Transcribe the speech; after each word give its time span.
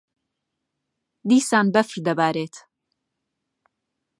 دیسان 1.29 1.65
بەفر 1.73 1.97
دەبارێت. 2.07 2.55